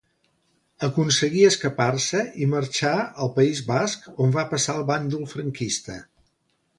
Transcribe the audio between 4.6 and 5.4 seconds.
al bàndol